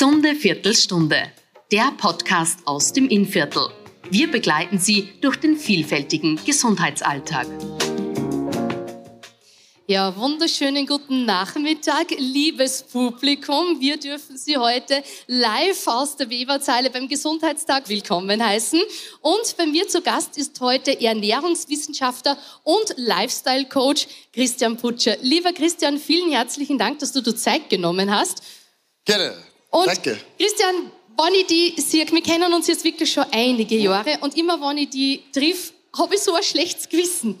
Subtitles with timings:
[0.00, 1.30] Gesunde Viertelstunde,
[1.70, 3.68] der Podcast aus dem Innviertel.
[4.08, 7.46] Wir begleiten Sie durch den vielfältigen Gesundheitsalltag.
[9.86, 13.78] Ja, wunderschönen guten Nachmittag, liebes Publikum.
[13.78, 18.80] Wir dürfen Sie heute live aus der Weberzeile beim Gesundheitstag willkommen heißen.
[19.20, 25.18] Und bei mir zu Gast ist heute Ernährungswissenschaftler und Lifestyle Coach Christian Putscher.
[25.20, 28.42] Lieber Christian, vielen herzlichen Dank, dass du dir Zeit genommen hast.
[29.04, 29.49] Gerne.
[29.70, 30.18] Und Danke.
[30.38, 34.60] Christian, wenn ich die sehe, wir kennen uns jetzt wirklich schon einige Jahre und immer
[34.60, 37.38] wenn ich die triff, habe ich so ein schlechtes Gewissen.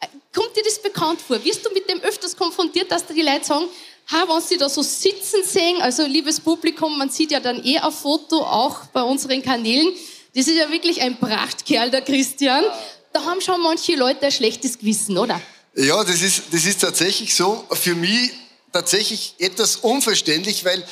[0.00, 1.42] Äh, Kommt dir das bekannt vor?
[1.44, 3.66] Wirst du mit dem öfters konfrontiert, dass da die Leute sagen,
[4.10, 7.78] ha, wenn sie da so sitzen sehen, also liebes Publikum, man sieht ja dann eh
[7.78, 9.92] ein Foto auch bei unseren Kanälen,
[10.34, 12.64] das ist ja wirklich ein Prachtkerl, der Christian.
[13.12, 15.40] Da haben schon manche Leute ein schlechtes Gewissen, oder?
[15.76, 17.64] Ja, das ist, das ist tatsächlich so.
[17.70, 18.32] Für mich
[18.72, 20.84] tatsächlich etwas unverständlich, weil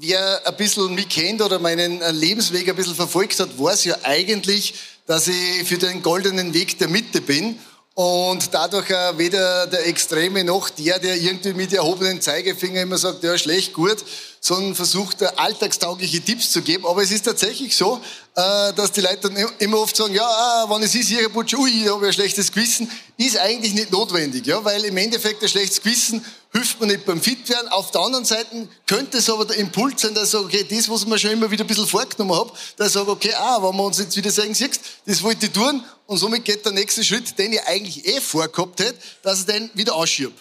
[0.00, 4.74] wer ein bisschen mich kennt oder meinen Lebensweg ein bisschen verfolgt hat, weiß ja eigentlich,
[5.06, 7.58] dass ich für den goldenen Weg der Mitte bin
[7.94, 13.22] und dadurch auch weder der Extreme noch der, der irgendwie mit erhobenen Zeigefinger immer sagt,
[13.22, 13.98] ja, schlecht, gut,
[14.40, 16.86] sondern versucht, da alltagstaugliche Tipps zu geben.
[16.86, 18.00] Aber es ist tatsächlich so,
[18.34, 21.54] äh, dass die Leute dann immer oft sagen, ja, ah, wenn es ist, Ihre Butsch,
[21.54, 25.40] ui, da habe ich ein schlechtes Gewissen, ist eigentlich nicht notwendig, ja, weil im Endeffekt
[25.42, 27.68] ein schlechtes Gewissen hilft mir nicht beim Fitwerden.
[27.68, 30.88] Auf der anderen Seite könnte es aber der Impuls sein, dass ich sage, okay, das,
[30.88, 33.58] was ich mir schon immer wieder ein bisschen vorgenommen habe, dass ich sage, okay, ah,
[33.60, 36.72] wenn wir uns jetzt wieder sagen, siehst, das wollte ich tun und somit geht der
[36.72, 40.32] nächste Schritt, den ich eigentlich eh vorgehabt hätte, dass ich den wieder ausschiebe.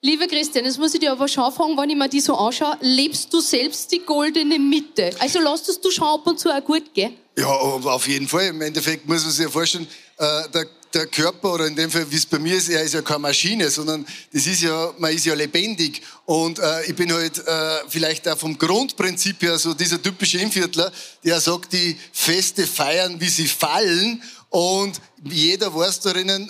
[0.00, 2.76] Lieber Christian, jetzt muss ich dir aber schon fragen, wenn ich mir die so anschaue,
[2.80, 5.10] lebst du selbst die goldene Mitte?
[5.18, 7.16] Also lässt es du schon ab und zu auch gut gehen?
[7.38, 8.46] Ja, auf jeden Fall.
[8.46, 9.86] Im Endeffekt muss man sich ja vorstellen,
[10.16, 12.94] äh, der, der Körper oder in dem Fall, wie es bei mir ist, er ist
[12.94, 16.02] ja keine Maschine, sondern das ist ja, man ist ja lebendig.
[16.24, 20.90] Und äh, ich bin halt äh, vielleicht auch vom Grundprinzip her so dieser typische Inviertler,
[21.22, 24.20] der sagt, die Feste feiern, wie sie fallen.
[24.50, 26.48] Und jeder weiß darin,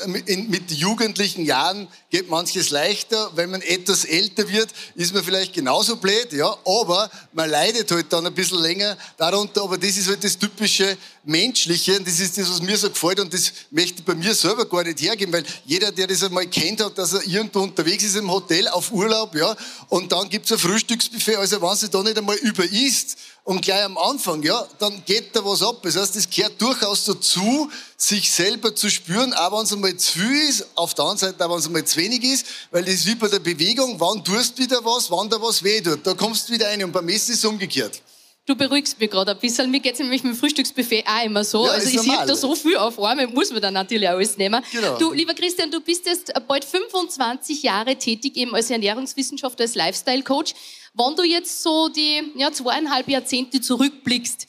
[0.49, 3.31] mit jugendlichen Jahren geht manches leichter.
[3.35, 8.13] Wenn man etwas älter wird, ist man vielleicht genauso blöd, ja, aber man leidet halt
[8.13, 9.63] dann ein bisschen länger darunter.
[9.63, 13.21] Aber das ist halt das typische Menschliche und das ist das, was mir so gefällt
[13.21, 16.47] und das möchte ich bei mir selber gar nicht hergeben, weil jeder, der das einmal
[16.47, 19.55] kennt hat, dass er irgendwo unterwegs ist im Hotel auf Urlaub, ja,
[19.89, 23.19] und dann gibt's ein Frühstücksbuffet, also wenn sie da nicht einmal über isst,
[23.49, 25.79] und gleich am Anfang, ja, dann geht da was ab.
[25.83, 30.19] Das heißt, es gehört durchaus dazu, sich selber zu spüren, auch wenn es einmal zu
[30.19, 32.97] viel ist, auf der anderen Seite auch wenn es einmal zu wenig ist, weil das
[32.97, 36.07] ist wie bei der Bewegung, wann tust du wieder was, wann da was weh tut.
[36.07, 38.03] Da kommst du wieder rein und beim Essen ist es umgekehrt.
[38.45, 39.71] Du beruhigst mich gerade ein bisschen.
[39.71, 41.65] Mir geht's nämlich mit dem Frühstücksbuffet auch immer so.
[41.65, 44.63] Ja, also ich sehe da so viel auf einmal, muss man dann natürlich alles nehmen.
[44.73, 44.99] Genau.
[44.99, 50.55] Du, lieber Christian, du bist jetzt bald 25 Jahre tätig eben als Ernährungswissenschaftler, als Lifestyle-Coach.
[50.95, 54.47] Wenn du jetzt so die ja, zweieinhalb Jahrzehnte zurückblickst,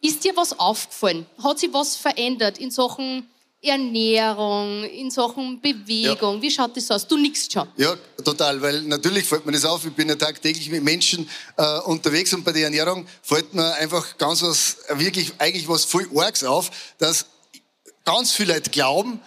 [0.00, 1.26] ist dir was aufgefallen?
[1.42, 3.28] Hat sich was verändert in Sachen
[3.60, 6.40] Ernährung, in Sachen Bewegung?
[6.40, 7.06] Wie schaut das aus?
[7.06, 7.66] Du nix schon.
[7.76, 11.80] Ja, total, weil natürlich fällt mir das auf, ich bin ja tagtäglich mit Menschen äh,
[11.80, 16.44] unterwegs und bei der Ernährung fällt mir einfach ganz was, wirklich eigentlich was voll Args
[16.44, 17.26] auf, dass
[18.04, 19.20] ganz viele Leute glauben,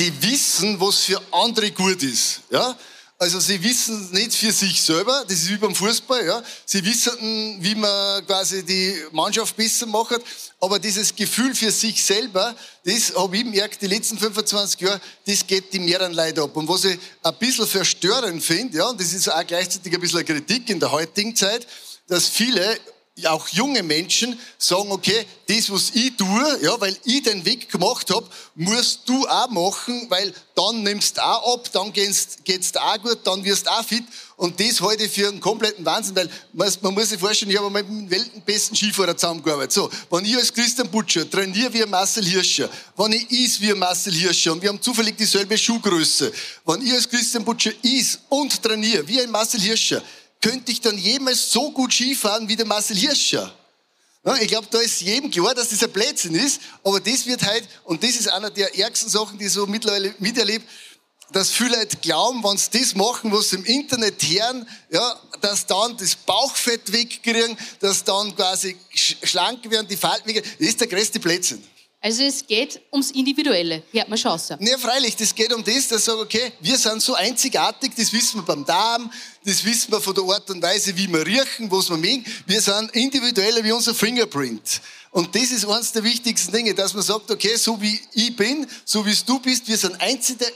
[0.00, 2.40] die wissen, was für andere gut ist.
[2.50, 2.76] Ja?
[3.22, 6.42] Also sie wissen nicht für sich selber, das ist wie beim Fußball, ja.
[6.66, 10.20] Sie wissen, wie man quasi die Mannschaft besser macht,
[10.58, 12.52] aber dieses Gefühl für sich selber,
[12.84, 16.56] das habe ich gemerkt, die letzten 25 Jahre, das geht die mehreren Leute ab.
[16.56, 20.18] Und was ich ein bisschen verstörend finde, ja, und das ist auch gleichzeitig ein bisschen
[20.18, 21.64] eine Kritik in der heutigen Zeit,
[22.08, 22.76] dass viele
[23.26, 28.08] auch junge Menschen sagen, okay, das, was ich tue, ja, weil ich den Weg gemacht
[28.10, 32.38] habe, musst du auch machen, weil dann nimmst du auch ab, dann geht's
[32.72, 34.04] dir auch gut, dann wirst du auch fit.
[34.36, 37.58] Und das halte ich für einen kompletten Wahnsinn, weil man, man muss sich vorstellen, ich
[37.58, 39.72] habe mit dem weltenbesten Skifahrer zusammengearbeitet.
[39.72, 44.14] So, wenn ich als Christian Butcher trainiere wie Marcel Hirscher, wenn ich is wie Marcel
[44.14, 46.32] Hirscher und wir haben zufällig dieselbe Schuhgröße,
[46.64, 50.02] wenn ich als Christian Butcher is und trainiere wie ein Marcel Hirscher,
[50.42, 53.54] könnte ich dann jemals so gut Skifahren wie der Marcel Hirscher?
[54.40, 57.66] Ich glaube, da ist jedem klar, dass das ein Blödsinn ist, aber das wird halt,
[57.84, 60.64] und das ist einer der ärgsten Sachen, die ich so mittlerweile miterlebe,
[61.32, 65.66] dass viele Leute glauben, wenn sie das machen, was sie im Internet hören, ja, dass
[65.66, 70.44] dann das Bauchfett wegkriegen, dass dann quasi sch- schlank werden, die Falten weggehen.
[70.58, 71.64] Das ist der größte Blödsinn.
[72.04, 74.56] Also es geht ums Individuelle, hört man schon so.
[74.58, 78.12] Ja, freilich, das geht um das, dass ich sage, okay, wir sind so einzigartig, das
[78.12, 79.08] wissen wir beim Darm,
[79.44, 82.24] das wissen wir von der Art und Weise, wie wir riechen, was wir mögen.
[82.44, 84.80] Wir sind individueller wie unser Fingerprint.
[85.12, 88.66] Und das ist eines der wichtigsten Dinge, dass man sagt, okay, so wie ich bin,
[88.84, 89.96] so wie du bist, wir sind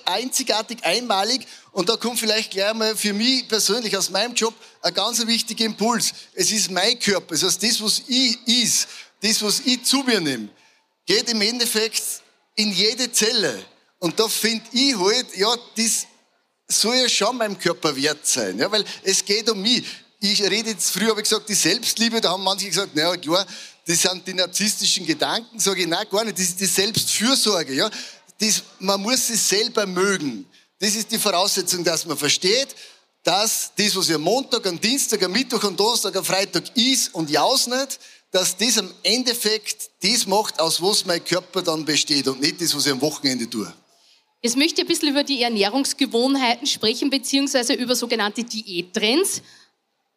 [0.05, 1.47] einzigartig, einmalig.
[1.71, 5.65] Und da kommt vielleicht gleich mal für mich persönlich aus meinem Job ein ganz wichtiger
[5.65, 6.13] Impuls.
[6.35, 8.89] Es ist mein Körper, das heißt, das, was ich ist,
[9.23, 10.49] das, was ich zu mir nehme
[11.07, 12.03] geht im Endeffekt
[12.57, 13.65] in jede Zelle.
[13.99, 16.07] Und da finde ich halt, ja, das
[16.69, 19.85] soll ja schon meinem Körper wert sein, ja, weil es geht um mich.
[20.19, 23.47] Ich rede jetzt, früher habe ich gesagt, die Selbstliebe, da haben manche gesagt, naja, klar,
[23.87, 27.91] das sind die narzisstischen Gedanken, sage ich, nein, gar nicht, das ist die Selbstfürsorge, ja.
[28.39, 30.47] Das, man muss sich selber mögen.
[30.79, 32.75] Das ist die Voraussetzung, dass man versteht,
[33.23, 37.31] dass das, was ja Montag, am Dienstag, am Mittwoch, am Donnerstag, am Freitag ist und
[37.31, 37.99] jaus nicht,
[38.37, 42.77] dass das am Endeffekt das macht, aus was mein Körper dann besteht und nicht das,
[42.77, 43.73] was ich am Wochenende tue.
[44.43, 49.41] Jetzt möchte ich ein bisschen über die Ernährungsgewohnheiten sprechen, beziehungsweise über sogenannte Diättrends.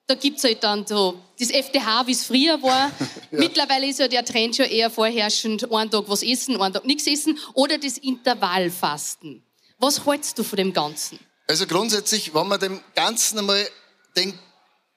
[0.05, 2.91] Da gibt es halt dann so das FDH, wie es früher war.
[3.31, 3.39] ja.
[3.39, 7.07] Mittlerweile ist ja der Trend schon eher vorherrschend, einen Tag was essen, einen Tag nichts
[7.07, 7.39] essen.
[7.53, 9.45] Oder das Intervallfasten.
[9.77, 11.19] Was hältst du von dem Ganzen?
[11.47, 13.65] Also grundsätzlich, wenn man dem Ganzen einmal
[14.17, 14.37] den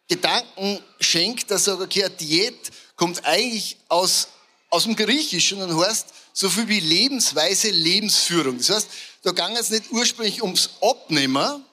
[0.08, 4.28] Gedanken schenkt, dass er okay, eine Diät kommt eigentlich aus,
[4.70, 8.58] aus dem Griechischen und heißt so viel wie Lebensweise, Lebensführung.
[8.58, 8.88] Das heißt,
[9.24, 11.64] da ging es nicht ursprünglich ums Abnehmen,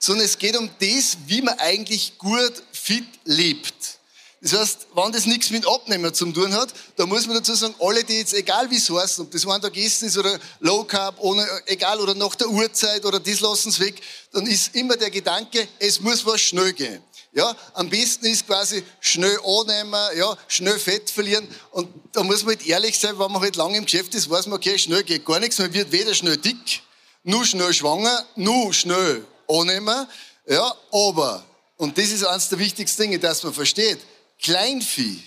[0.00, 4.00] sondern es geht um das, wie man eigentlich gut, fit lebt.
[4.40, 7.76] Das heißt, wenn das nichts mit Abnehmen zu tun hat, da muss man dazu sagen,
[7.78, 11.14] alle, die jetzt, egal wie es heißt, ob das Tag Essen ist oder Low Carb,
[11.20, 15.10] ohne, egal, oder nach der Uhrzeit oder das lassen sie weg, dann ist immer der
[15.10, 17.00] Gedanke, es muss was schnell gehen.
[17.34, 21.48] Ja, am besten ist quasi schnell annehmen, ja, schnell Fett verlieren.
[21.72, 24.46] Und da muss man halt ehrlich sein, wenn man halt lange im Geschäft ist, weiß
[24.46, 25.58] man, okay, schnell geht gar nichts.
[25.58, 26.82] Man wird weder schnell dick,
[27.24, 30.06] nur schnell schwanger, nur schnell annehmen.
[30.46, 31.44] Ja, aber,
[31.76, 33.98] und das ist eines der wichtigsten Dinge, dass man versteht,
[34.40, 35.20] Kleinvieh,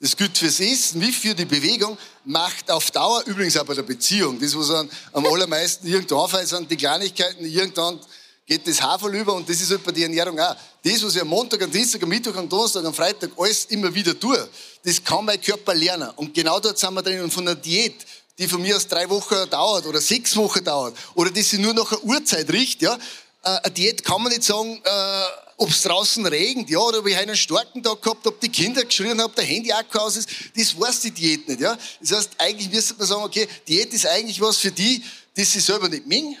[0.00, 3.82] das gilt fürs Essen wie für die Bewegung, macht auf Dauer, übrigens auch bei der
[3.82, 8.00] Beziehung, das, was am allermeisten irgendwo anfällt, sind die Kleinigkeiten, irgendwann
[8.52, 10.54] geht das Haferl über und das ist halt bei der Ernährung auch.
[10.84, 13.94] Das, was ich am Montag, am Dienstag, am Mittwoch, am Donnerstag, am Freitag alles immer
[13.94, 14.48] wieder tue,
[14.84, 16.10] das kann mein Körper lernen.
[16.16, 17.22] Und genau dort sind wir drin.
[17.22, 17.94] Und von einer Diät,
[18.38, 21.72] die von mir aus drei Wochen dauert oder sechs Wochen dauert oder die sich nur
[21.72, 22.98] nach einer Uhrzeit richtet, ja,
[23.44, 25.22] äh, eine Diät kann man nicht sagen, äh,
[25.56, 28.84] ob es draußen regnet, ja, oder ob ich einen starken Tag gehabt, ob die Kinder
[28.84, 31.78] geschrien haben, ob der Handy auch aus ist, das weiß die Diät nicht, ja.
[32.00, 35.02] Das heißt, eigentlich müsste man sagen, okay, Diät ist eigentlich was für die,
[35.36, 36.36] die sich selber nicht mengen,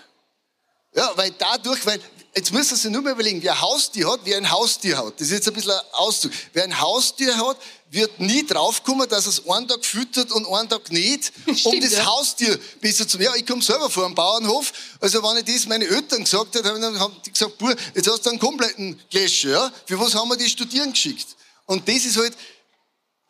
[0.94, 2.00] ja, weil dadurch, weil,
[2.34, 5.14] jetzt müssen Sie nur mal überlegen, wer Haustier hat, wer ein Haustier hat.
[5.18, 6.32] Das ist jetzt ein bisschen ein Auszug.
[6.52, 7.56] Wer ein Haustier hat,
[7.90, 11.92] wird nie draufkommen, dass es einen Tag füttert und einen Tag nicht, Stimmt, um das
[11.92, 12.04] ja.
[12.04, 13.26] Haustier besser zu machen.
[13.26, 14.72] Ja, ich komme selber vor einem Bauernhof.
[15.00, 18.26] Also, wenn ich das meine Eltern gesagt habe, dann haben die gesagt, Buh, jetzt hast
[18.26, 19.72] du einen kompletten Gläscher, ja?
[19.86, 21.28] Für was haben wir die studieren geschickt?
[21.66, 22.34] Und das ist halt,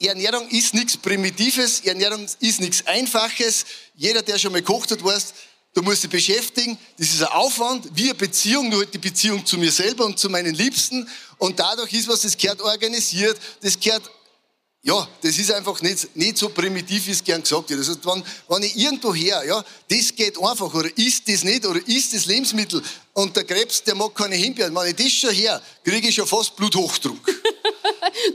[0.01, 3.65] Ernährung ist nichts Primitives, Ernährung ist nichts Einfaches.
[3.95, 5.33] Jeder, der schon mal gekocht hat, weiß,
[5.75, 6.77] Du musst dich beschäftigen.
[6.99, 10.29] Das ist ein Aufwand, wie eine Beziehung, nur die Beziehung zu mir selber und zu
[10.29, 11.09] meinen Liebsten.
[11.39, 14.03] Und dadurch ist was, das gehört organisiert, das gehört,
[14.85, 17.79] ja, das ist einfach nicht, nicht so primitiv, wie es gern gesagt wird.
[17.79, 21.81] Also, wenn, wenn ich irgendwo her, ja, das geht einfach, oder ist das nicht, oder
[21.87, 22.83] ist das Lebensmittel,
[23.15, 24.75] und der Krebs, der mag keine Himbeeren.
[24.75, 27.32] Wenn ich das schon her, kriege ich schon fast Bluthochdruck.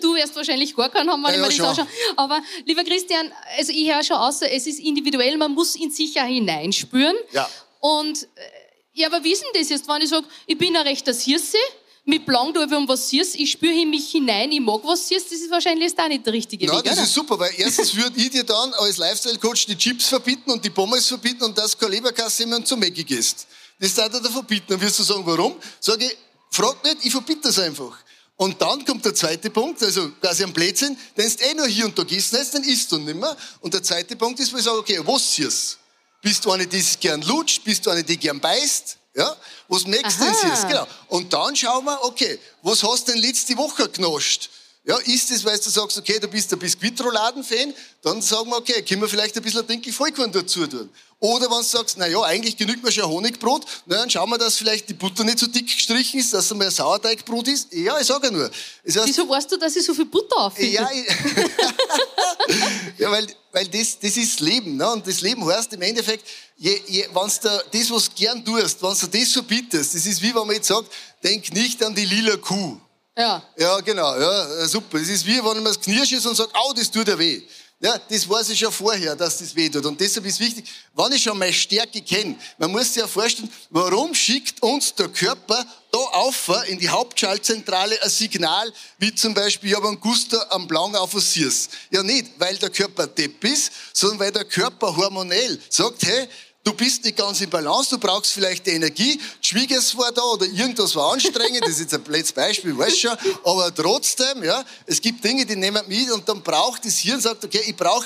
[0.01, 1.87] Du wirst wahrscheinlich gar keinen haben, wenn ja, ich mir ja, das anschaue.
[2.15, 6.13] Aber lieber Christian, also ich höre schon aus, es ist individuell, man muss in sich
[6.15, 7.15] ja hineinspüren.
[7.31, 7.49] Ja.
[7.79, 8.27] Und äh,
[8.93, 11.57] ja, aber wie ist denn das jetzt, wenn ich sage, ich bin ein rechter Hirse,
[12.07, 15.29] mit Blanc da um was siehst, ich spüre in mich hinein, ich mag was siehst,
[15.29, 17.03] das ist wahrscheinlich jetzt auch nicht der richtige Nein, Weg, das oder?
[17.03, 20.69] ist super, weil erstens würde ich dir dann als Lifestyle-Coach die Chips verbieten und die
[20.69, 23.45] Pommes verbieten und das keine Leberkasse immer zum Mäcki gehst.
[23.77, 24.67] Das darf er dir verbieten.
[24.69, 25.57] Dann wirst du sagen, warum?
[25.81, 26.15] Sag ich,
[26.49, 27.97] frag nicht, ich verbiete das einfach.
[28.37, 31.85] Und dann kommt der zweite Punkt, also quasi am Blödsinn, den du eh nur hier
[31.85, 33.35] und da gegessen hast, dann isst du nicht mehr.
[33.61, 35.79] Und der zweite Punkt ist, wo ich sage, okay, was siehst
[36.21, 37.63] Bist du eine, die gern lutscht?
[37.63, 38.97] Bist du eine, die gern beißt?
[39.15, 39.35] Ja?
[39.67, 40.67] Was merkst du denn siehst?
[40.67, 40.87] Genau.
[41.07, 44.49] Und dann schauen wir, okay, was hast du denn letzte Woche genascht?
[44.87, 48.81] Ja, ist es, weil du sagst, okay, du bist ein Biskuitroladen-Fan, dann sagen wir, okay,
[48.83, 50.89] können wir vielleicht ein bisschen Dinkel Vollkorn dazu tun.
[51.19, 54.37] Oder wenn du sagst, na ja, eigentlich genügt mir schon Honigbrot, na, dann schauen wir,
[54.37, 57.73] dass vielleicht die Butter nicht so dick gestrichen ist, dass es mehr Sauerteigbrot ist.
[57.73, 58.49] Ja, ich sage ja nur.
[58.85, 60.75] Das heißt, Wieso weißt du, dass ich so viel Butter aufhebe?
[60.75, 60.89] Ja,
[62.97, 64.77] ja weil, weil das, das ist Leben.
[64.77, 64.89] Ne?
[64.89, 66.25] Und das Leben heißt im Endeffekt,
[66.55, 70.05] je, je, wenn du das, was du gern tust, wenn du das so bittest, das
[70.05, 70.89] ist wie wenn man jetzt sagt,
[71.21, 72.79] denk nicht an die lila Kuh.
[73.17, 73.43] Ja.
[73.57, 74.15] Ja, genau.
[74.15, 74.99] Ja, super.
[74.99, 77.41] Es ist wie, wenn man das Knirsch ist und sagt, au, das tut ja weh.
[77.79, 79.85] Ja, das weiß ich schon vorher, dass das weh tut.
[79.85, 83.51] Und deshalb ist wichtig, wenn ich schon meine Stärke kenne, man muss sich ja vorstellen,
[83.69, 89.69] warum schickt uns der Körper da auf in die Hauptschaltzentrale ein Signal, wie zum Beispiel,
[89.69, 91.69] ich habe einen Guster am Blanc auf Siers.
[91.91, 96.27] Ja nicht, weil der Körper depp ist, sondern weil der Körper hormonell sagt, hey,
[96.67, 99.17] Du bist nicht ganz im Balance, du brauchst vielleicht die Energie.
[99.41, 102.99] Die Schwiegers war da oder irgendwas war anstrengend, das ist jetzt ein blödes Beispiel, weißt
[102.99, 103.17] schon.
[103.45, 107.45] Aber trotzdem, ja, es gibt Dinge, die nehmen mit und dann braucht das Hirn, sagt,
[107.45, 108.05] okay, ich brauche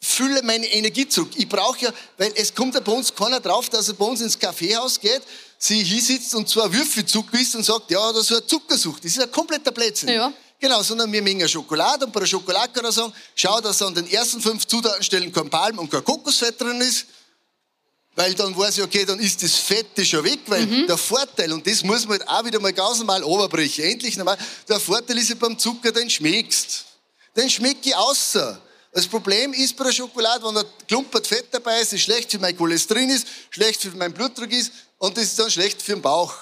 [0.00, 1.28] fülle meine Energie zurück.
[1.36, 4.22] Ich brauche ja, weil es kommt ja bei uns keiner drauf, dass er bei uns
[4.22, 5.20] ins Kaffeehaus geht,
[5.58, 9.04] sie hier sitzt und zwar Würfel Zucker isst und sagt, ja, das ist eine Zuckersucht.
[9.04, 10.08] Das ist ein kompletter Blödsinn.
[10.08, 10.32] Ja.
[10.58, 13.94] Genau, sondern wir mengen Schokolade und bei der Schokolade kann er sagen, schau, dass an
[13.94, 17.04] den ersten fünf Zutatenstellen kein Palm- und kein Kokosfett drin ist
[18.16, 20.86] weil dann weiß ich, okay, dann ist das Fette schon weg, weil mhm.
[20.86, 24.38] der Vorteil, und das muss man halt auch wieder mal ganz normal oberbrechen, endlich normal,
[24.66, 26.86] der Vorteil ist ja beim Zucker, den schmeckst.
[27.36, 28.58] Den schmeck ich außer.
[28.90, 32.38] Das Problem ist bei der Schokolade, wenn da klumpert Fett dabei ist, ist schlecht für
[32.38, 36.00] mein Cholesterin ist, schlecht für meinen Blutdruck ist und das ist dann schlecht für den
[36.00, 36.34] Bauch.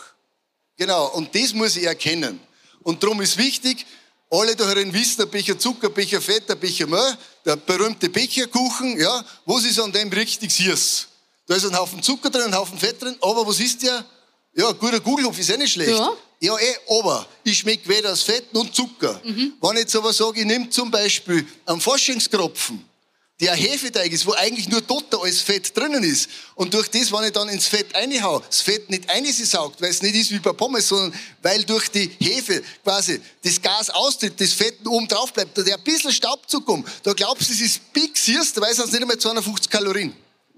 [0.77, 2.39] Genau, und das muss ich erkennen.
[2.85, 3.85] Und darum ist wichtig,
[4.31, 8.09] alle da herin wissen, ein Becher Zucker, ein Becher Fett, ein Becher Mehl, der berühmte
[8.09, 11.09] Becherkuchen, ja, was ist an dem richtig süß?
[11.47, 14.05] Da ist ein Haufen Zucker drin, ein Haufen Fett drin, aber was ist der?
[14.55, 15.91] Ja, guter Gugelhupf ist eh nicht schlecht.
[15.91, 19.21] Ja, ja eh, aber ich schmecke weder das Fett noch Zucker.
[19.25, 19.55] Mhm.
[19.61, 22.83] Wenn ich jetzt aber sage, ich nehme zum Beispiel einen Forschungskropfen,
[23.41, 26.31] der ein Hefeteig ist, wo eigentlich nur dort alles Fett drinnen ist.
[26.55, 30.01] Und durch das, wenn ich dann ins Fett reinhau, das Fett nicht einsaugt, weil es
[30.03, 34.53] nicht ist wie bei Pommes, sondern weil durch die Hefe quasi das Gas austritt, das
[34.53, 37.93] Fett oben drauf bleibt, da der ein bisschen Staub zukommt, da glaubst du, es ist
[37.93, 38.15] big
[38.55, 40.15] da weiß es nicht einmal 250 Kalorien.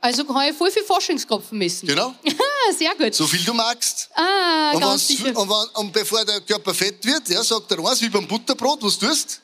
[0.06, 1.88] Also kann ich voll viel Forschungskropfen messen.
[1.88, 2.14] Genau.
[2.78, 3.12] Sehr gut.
[3.12, 4.08] So viel du magst.
[4.14, 5.36] Ah, und ganz sicher.
[5.36, 8.84] Und, wenn, und, bevor der Körper fett wird, ja, sagt er eins, wie beim Butterbrot,
[8.84, 9.40] was du tust,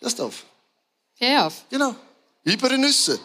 [0.00, 0.42] lass auf.
[1.18, 1.54] Hör auf.
[1.70, 1.94] Genau.
[2.42, 3.16] Wie bei den Nüssen.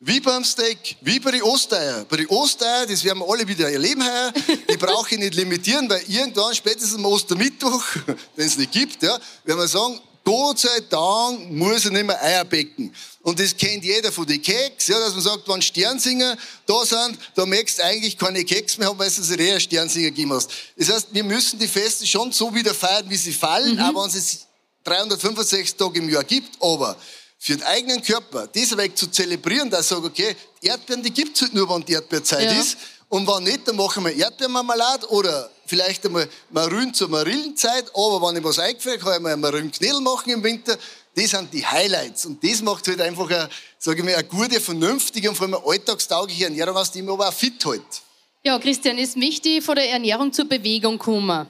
[0.00, 2.06] Wie beim Steak, wie bei den Osteier.
[2.08, 4.32] Bei den Osteier, das werden wir alle wieder erleben heuer,
[4.70, 7.84] die brauche ich nicht limitieren, weil irgendwann, spätestens am Ostermittwoch,
[8.36, 12.22] wenn es nicht gibt, ja, werden wir sagen, Gott sei Dank muss er nicht mehr
[12.22, 12.94] Eier becken.
[13.22, 16.36] Und das kennt jeder von den Keks, ja, dass man sagt, wenn Sternsinger
[16.66, 20.32] da sind, da möchtest du eigentlich keine Keks mehr haben, weil du eher Sternsinger gegeben
[20.32, 20.50] hast.
[20.76, 23.80] Das heißt, wir müssen die Feste schon so wieder feiern, wie sie fallen, mhm.
[23.80, 24.46] auch wenn es
[24.84, 26.96] 365 Tage im Jahr gibt, aber
[27.38, 31.34] für den eigenen Körper, das weg zu zelebrieren, dass ich sage, okay, Erdbeeren, die gibt
[31.36, 32.60] es halt nur, wenn die Erdbeerzeit ja.
[32.60, 32.76] ist.
[33.08, 37.90] Und wenn nicht, dann machen wir Erdbeermarmelade oder vielleicht einmal Marillen zur Marillenzeit.
[37.94, 40.76] Aber wenn ich was eingefällt, kann ich mal Marillenknödel machen im Winter.
[41.14, 42.26] Das sind die Highlights.
[42.26, 43.48] Und das macht halt einfach eine,
[43.78, 47.28] sage ich mal, eine gute, vernünftige und vor allem alltagstaugliche Ernährung aus, die man aber
[47.28, 48.02] auch fit hält.
[48.44, 51.46] Ja, Christian, ist wichtig von der Ernährung zur Bewegung kommen.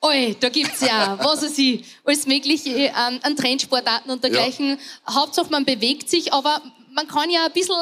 [0.00, 4.78] Oi, da gibt es ja, was weiß ich, alles mögliche an, an Trendsportarten und dergleichen.
[5.06, 5.14] Ja.
[5.14, 7.76] Hauptsache, man bewegt sich, aber man kann ja ein bisschen,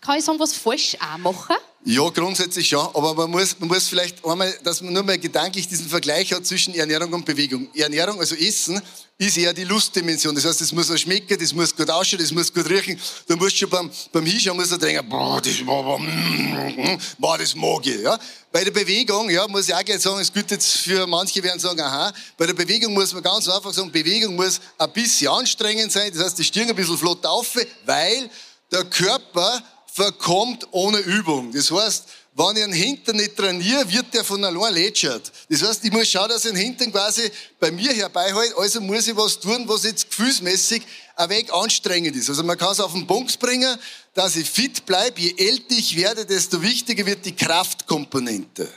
[0.00, 1.56] kann ich sagen, was falsch auch machen.
[1.88, 5.68] Ja, grundsätzlich schon, aber man muss, man muss vielleicht einmal, dass man nur mal gedanklich
[5.68, 7.68] diesen Vergleich hat zwischen Ernährung und Bewegung.
[7.76, 8.82] Ernährung, also Essen,
[9.16, 10.34] ist eher die Lustdimension.
[10.34, 12.98] Das heißt, es muss auch schmecken, das muss gut ausschauen, das muss gut riechen.
[13.28, 17.54] Du musst schon beim, beim Hinschauen musst du denken, boah, das, boah, boah, boah, das
[17.54, 18.00] mag ich.
[18.00, 18.18] Ja?
[18.50, 21.60] Bei der Bewegung, ja, muss ich auch gerne sagen, es gilt jetzt für manche werden
[21.60, 25.92] sagen, aha, bei der Bewegung muss man ganz einfach sagen, Bewegung muss ein bisschen anstrengend
[25.92, 28.28] sein, das heißt, die Stirn ein bisschen flott auf, weil
[28.72, 29.62] der Körper
[29.96, 31.50] verkommt ohne Übung.
[31.52, 35.32] Das heißt, wenn ich einen Hintern nicht trainiere, wird der von allein lätschert.
[35.48, 39.08] Das heißt, ich muss schauen, dass ich den Hintern quasi bei mir herbeihalte, also muss
[39.08, 40.82] ich was tun, was jetzt gefühlsmäßig
[41.16, 42.28] ein Weg anstrengend ist.
[42.28, 43.74] Also man kann es auf den Punkt bringen,
[44.12, 45.18] dass ich fit bleibe.
[45.18, 48.68] Je älter ich werde, desto wichtiger wird die Kraftkomponente.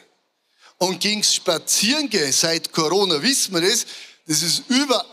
[0.77, 3.85] Und ging's spazieren gehen, seit Corona wissen wir das,
[4.25, 5.05] das ist über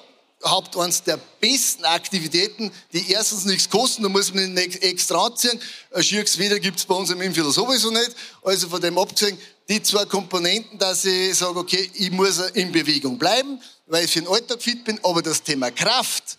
[0.46, 5.60] überhaupt eines der besten Aktivitäten, die erstens nichts kosten, da muss man nicht extra anziehen.
[5.92, 8.12] Ein schieres Wetter gibt es bei uns im Innviertel sowieso nicht.
[8.44, 9.36] Also von dem abgesehen,
[9.68, 14.20] die zwei Komponenten, dass ich sage, okay, ich muss in Bewegung bleiben, weil ich für
[14.20, 16.38] den Alltag fit bin, aber das Thema Kraft,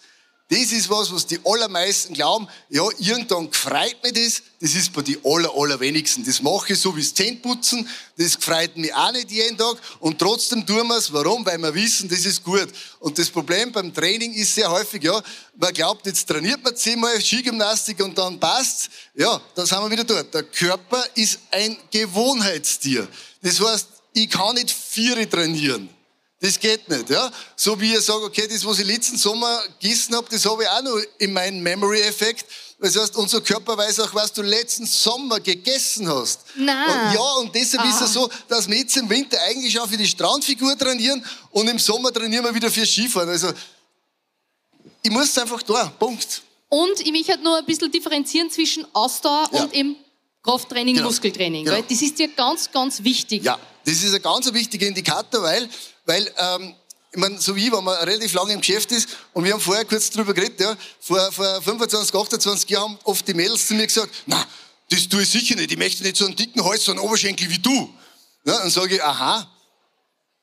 [0.49, 5.01] das ist was, was die allermeisten glauben, ja, irgendwann gefreut mich das, das ist bei
[5.01, 6.25] die aller, allerwenigsten.
[6.25, 10.17] Das mache ich so wie das Zähneputzen, das gefreut mich auch nicht jeden Tag und
[10.17, 11.11] trotzdem tun wir es.
[11.11, 11.45] Warum?
[11.45, 12.69] Weil wir wissen, das ist gut.
[12.99, 15.21] Und das Problem beim Training ist sehr häufig, ja,
[15.57, 18.89] man glaubt, jetzt trainiert man zehnmal Skigymnastik und dann passt's.
[19.15, 20.33] Ja, da sind wir wieder dort.
[20.33, 23.05] Der Körper ist ein Gewohnheitstier.
[23.41, 25.89] Das heißt, ich kann nicht Viere trainieren.
[26.39, 27.31] Das geht nicht, ja.
[27.55, 30.69] So wie ich sage, okay, das, was ich letzten Sommer gegessen habe, das habe ich
[30.69, 32.45] auch noch in meinem Memory-Effekt.
[32.79, 36.41] Das heißt, unser Körper weiß auch, was du letzten Sommer gegessen hast.
[36.55, 37.07] Nein.
[37.07, 37.89] Und ja, und deshalb ah.
[37.89, 41.67] ist es so, dass wir jetzt im Winter eigentlich auch für die Strandfigur trainieren und
[41.67, 43.29] im Sommer trainieren wir wieder für Skifahren.
[43.29, 43.51] Also,
[45.01, 46.43] ich muss es einfach da, Punkt.
[46.69, 49.63] Und ich möchte halt nur ein bisschen differenzieren zwischen Ausdauer ja.
[49.63, 49.95] und eben
[50.43, 51.07] Krafttraining, genau.
[51.07, 51.65] Muskeltraining.
[51.65, 51.77] Genau.
[51.77, 53.43] Weil das ist dir ganz, ganz wichtig.
[53.43, 55.69] Ja, das ist ein ganz wichtiger Indikator, weil,
[56.05, 56.75] weil ähm,
[57.09, 59.85] ich meine, so wie, wenn man relativ lange im Geschäft ist, und wir haben vorher
[59.85, 63.87] kurz drüber geredet, ja, vor, vor 25, 28 Jahren haben oft die Mädels zu mir
[63.87, 64.45] gesagt, na,
[64.89, 67.49] das tue ich sicher nicht, ich möchte nicht so einen dicken Hals, so einen Oberschenkel
[67.49, 67.89] wie du.
[68.43, 69.49] Ja, dann sage ich, aha,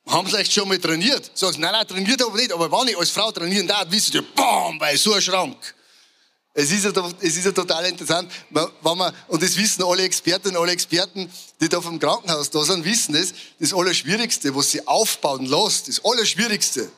[0.06, 1.30] haben sie echt schon mal trainiert?
[1.34, 4.22] Sagst nein, nein, trainiert aber nicht, aber wenn ich als Frau trainieren darf, wisst ihr,
[4.22, 5.74] bam, bei so einem Schrank.
[6.56, 10.56] Es ist, ja, es ist ja total interessant, wenn man, und das wissen alle Expertinnen,
[10.56, 11.28] alle Experten,
[11.60, 15.88] die da vom Krankenhaus da sind, wissen es, das, das Allerschwierigste, was sie aufbauen lässt,
[15.88, 16.88] das Allerschwierigste,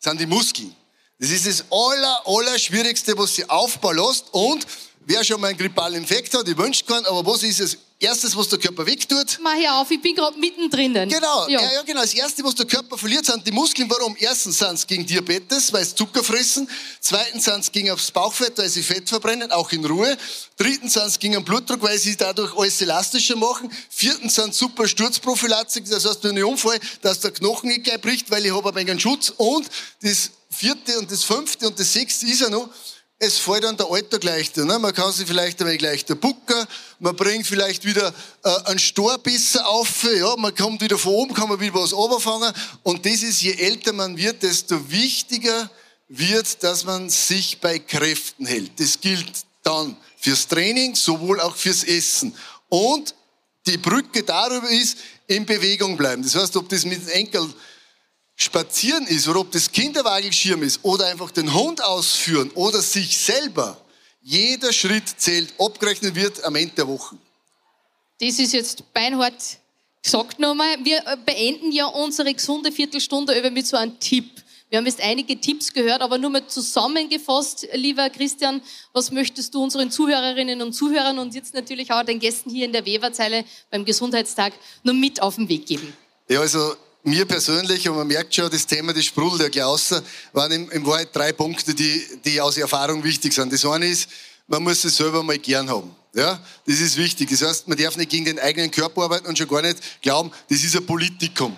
[0.00, 0.74] sind die Muskeln.
[1.20, 4.66] Das ist das Aller, Allerschwierigste, was sie aufbauen lässt und
[5.08, 8.36] wer schon mal einen grippalen Infekt hat, ich wünsche keinen, aber was ist das Erstes,
[8.36, 9.40] was der Körper wegtut?
[9.42, 10.92] Mach hier auf, ich bin gerade mittendrin.
[10.92, 11.60] Genau, ja.
[11.60, 11.82] ja.
[11.82, 12.02] genau.
[12.02, 13.90] Das Erste, was der Körper verliert, sind die Muskeln.
[13.90, 14.14] Warum?
[14.20, 16.70] Erstens sind es gegen Diabetes, weil sie Zucker fressen.
[17.00, 20.16] Zweitens sind es gegen aufs Bauchfett, weil sie Fett verbrennen, auch in Ruhe.
[20.56, 23.68] Drittens sind es gegen den Blutdruck, weil sie dadurch alles elastischer machen.
[23.90, 28.30] Viertens sind super Sturzprophylaxik, das heißt, wenn ich umfalle, dass der Knochen nicht gleich bricht,
[28.30, 29.32] weil ich habe ein wenig einen Schutz.
[29.36, 29.66] Und
[30.02, 32.68] das vierte und das fünfte und das sechste ist ja noch,
[33.18, 34.64] es fällt dann der Alltag leichter.
[34.64, 34.78] Ne?
[34.78, 36.66] Man kann sich vielleicht ein wenig leichter bucken,
[37.00, 40.36] man bringt vielleicht wieder äh, einen Stor besser auf, ja?
[40.36, 42.52] man kommt wieder von oben, kann man wieder was oberfangen.
[42.84, 45.68] Und das ist, je älter man wird, desto wichtiger
[46.08, 48.78] wird, dass man sich bei Kräften hält.
[48.78, 49.32] Das gilt
[49.64, 52.34] dann fürs Training, sowohl auch fürs Essen.
[52.68, 53.14] Und
[53.66, 54.96] die Brücke darüber ist,
[55.26, 56.22] in Bewegung bleiben.
[56.22, 57.52] Das heißt, ob das mit Enkel
[58.38, 63.76] spazieren ist oder ob das Kinderwagelschirm ist oder einfach den Hund ausführen oder sich selber,
[64.22, 67.16] jeder Schritt zählt, abgerechnet wird am Ende der Woche.
[68.20, 69.34] Das ist jetzt beinhart
[70.02, 70.76] gesagt nochmal.
[70.84, 74.30] Wir äh, beenden ja unsere gesunde Viertelstunde über mit so einem Tipp.
[74.70, 78.60] Wir haben jetzt einige Tipps gehört, aber nur mal zusammengefasst, lieber Christian,
[78.92, 82.72] was möchtest du unseren Zuhörerinnen und Zuhörern und jetzt natürlich auch den Gästen hier in
[82.72, 84.52] der Weberzeile beim Gesundheitstag
[84.84, 85.92] nur mit auf den Weg geben?
[86.28, 86.76] Ja, also
[87.08, 90.70] mir persönlich, und man merkt schon, das Thema, das sprudelt ja gleich raus, waren im,
[90.70, 93.52] im Wahrheit drei Punkte, die, die aus Erfahrung wichtig sind.
[93.52, 94.08] Das eine ist,
[94.46, 95.94] man muss es selber mal gern haben.
[96.14, 97.30] Ja, das ist wichtig.
[97.30, 100.30] Das heißt, man darf nicht gegen den eigenen Körper arbeiten und schon gar nicht glauben,
[100.48, 101.56] das ist ein Politikum.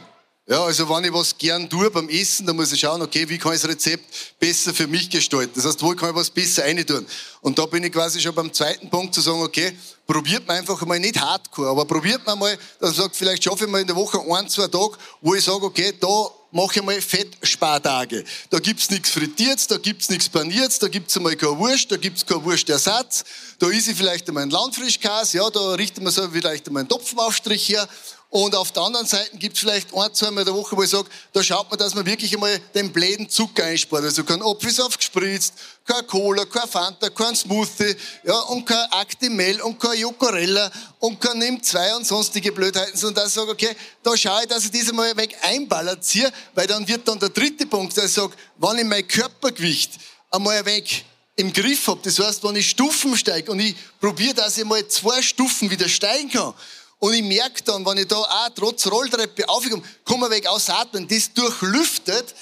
[0.51, 3.39] Ja, also wenn ich was gern tue beim Essen, dann muss ich schauen, okay, wie
[3.39, 4.05] kann ich das Rezept
[4.41, 5.53] besser für mich gestalten?
[5.55, 7.07] Das heißt, wo kann ich was besser reintun?
[7.41, 10.85] Und da bin ich quasi schon beim zweiten Punkt zu sagen, okay, probiert man einfach
[10.85, 13.95] mal nicht hardcore, aber probiert man mal, dann sagt, vielleicht schaffe ich mal in der
[13.95, 18.25] Woche ein, zwei Tage, wo ich sage, okay, da mache ich mal Fettspartage.
[18.51, 22.27] Da gibt's nichts Frittiertes, da gibt's nichts Paniertes, da gibt's einmal keine Wurst, da gibt's
[22.27, 23.23] keinen Wurstersatz,
[23.61, 26.89] da ist ich vielleicht einmal ein Landfrischkäse, ja, da richtet man so vielleicht einmal einen
[26.89, 27.89] Topfenaufstrich her
[28.33, 30.85] und auf der anderen Seite gibt es vielleicht ein, zwei Mal in der Woche, wo
[30.85, 34.05] ich sage, da schaut man, dass man wirklich einmal den bläden Zucker einspart.
[34.05, 39.81] Also kein Apfelsaft gespritzt, kein Cola, kein Fanta, kein Smoothie, ja, und kein Actimel und
[39.81, 44.17] kein Jocorella und kein Nimm 2 und sonstige Blödheiten, sondern dass ich sage, okay, da
[44.17, 47.97] schaue ich, dass ich diese mal weg einbalanciere, weil dann wird dann der dritte Punkt,
[47.97, 49.95] dass ich sage, wenn ich mein Körpergewicht
[50.31, 54.57] einmal weg im Griff habe, das heißt, wenn ich Stufen steige und ich probiere, dass
[54.57, 56.55] ich mal zwei Stufen wieder steigen kann,
[57.01, 61.09] und ich merke dann, wenn ich da auch trotz Rolltreppe aufkomme, komme ich weg ausatmen.
[61.09, 62.35] Das durchlüftet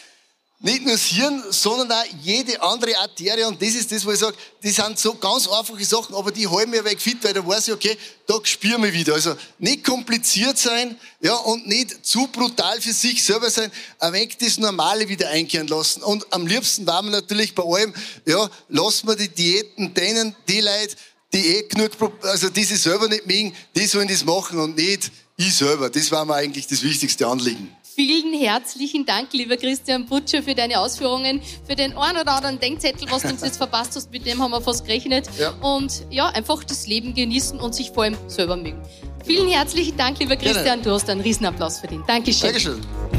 [0.61, 3.44] nicht nur das Hirn, sondern auch jede andere Arterie.
[3.44, 6.49] Und das ist das, wo ich sage, die sind so ganz einfache Sachen, aber die
[6.49, 9.14] halten mir weg fit, weil da weiß ich, okay, da spüren wir wieder.
[9.14, 14.37] Also nicht kompliziert sein, ja, und nicht zu brutal für sich selber sein, ein wenig
[14.38, 16.03] das Normale wieder einkehren lassen.
[16.03, 17.94] Und am liebsten war man natürlich bei allem,
[18.27, 20.97] ja, lassen wir die Diäten denen, die Leute,
[21.32, 21.90] die eh genug,
[22.22, 25.90] also die sich selber nicht mögen, die sollen das machen und nicht ich selber.
[25.90, 27.70] Das war mir eigentlich das wichtigste Anliegen.
[27.94, 33.10] Vielen herzlichen Dank, lieber Christian Butcher, für deine Ausführungen, für den einen oder anderen Denkzettel,
[33.10, 35.28] was du uns jetzt verpasst hast, mit dem haben wir fast gerechnet.
[35.36, 35.50] Ja.
[35.60, 38.80] Und ja, einfach das Leben genießen und sich vor allem selber mögen.
[39.24, 40.80] Vielen herzlichen Dank, lieber Christian.
[40.82, 42.08] Du hast einen Riesenapplaus verdient.
[42.08, 42.52] Dankeschön.
[42.52, 43.17] Dankeschön.